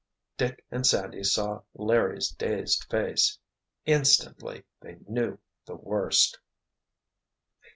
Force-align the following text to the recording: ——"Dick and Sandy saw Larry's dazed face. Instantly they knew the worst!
——"Dick 0.39 0.65
and 0.71 0.83
Sandy 0.87 1.23
saw 1.23 1.61
Larry's 1.75 2.29
dazed 2.29 2.85
face. 2.89 3.37
Instantly 3.85 4.63
they 4.81 4.97
knew 5.07 5.37
the 5.67 5.75
worst! 5.75 6.39